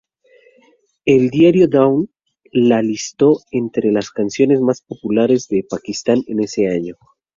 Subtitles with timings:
[1.05, 2.09] El diario Dawn
[2.51, 6.95] la listó entre las canciones más populares de Pakistán ese año.